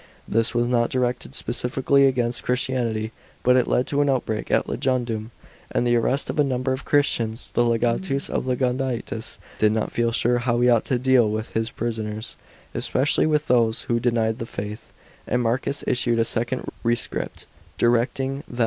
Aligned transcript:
This 0.27 0.55
was 0.55 0.67
not 0.67 0.89
directed 0.89 1.35
specially 1.35 2.07
against 2.07 2.41
Christianity, 2.41 3.11
but 3.43 3.55
it 3.55 3.67
led 3.67 3.85
to 3.85 4.01
an 4.01 4.09
outbreak 4.09 4.49
at 4.49 4.67
Lugudunum, 4.67 5.29
and 5.69 5.85
the 5.85 5.95
arrest 5.95 6.27
of 6.31 6.39
a 6.39 6.43
number 6.43 6.73
of 6.73 6.85
Christians. 6.85 7.51
.The 7.53 7.63
legatus 7.63 8.27
of 8.27 8.45
Lngudunensis 8.45 9.37
did 9.59 9.71
not 9.73 9.91
feel 9.91 10.11
sure 10.11 10.39
how 10.39 10.59
he 10.59 10.69
ought 10.69 10.85
to 10.85 10.97
deal 10.97 11.29
with 11.29 11.53
his 11.53 11.69
prisoners, 11.69 12.35
especially 12.73 13.27
with 13.27 13.47
those 13.47 13.83
who 13.83 13.99
denied 13.99 14.39
the 14.39 14.47
faith; 14.47 14.91
and 15.27 15.39
Marcus 15.43 15.83
issued 15.85 16.17
a 16.17 16.25
second 16.25 16.67
rescript, 16.81 17.45
directing 17.77 17.77
that 17.77 17.77
those 17.77 17.77
who 17.77 17.77
denied 17.77 17.77
* 17.77 17.77
Perhaps 17.77 18.19
in 18.19 18.29
166 18.57 18.59
A. 18.59 18.59